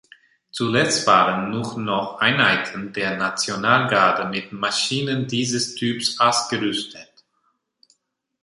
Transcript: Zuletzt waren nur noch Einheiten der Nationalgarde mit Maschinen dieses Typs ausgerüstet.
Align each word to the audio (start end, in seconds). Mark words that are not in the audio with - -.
Zuletzt 0.49 1.05
waren 1.05 1.51
nur 1.51 1.77
noch 1.77 2.19
Einheiten 2.21 2.91
der 2.91 3.17
Nationalgarde 3.17 4.27
mit 4.29 4.51
Maschinen 4.51 5.27
dieses 5.27 5.75
Typs 5.75 6.19
ausgerüstet. 6.19 7.23